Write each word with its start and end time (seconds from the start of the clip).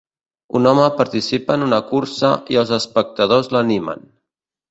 Un 0.59 0.69
home 0.69 0.85
participa 1.01 1.57
en 1.59 1.65
una 1.65 1.79
cursa 1.91 2.33
i 2.55 2.59
els 2.63 2.73
espectadors 2.79 3.51
l'animen. 3.57 4.05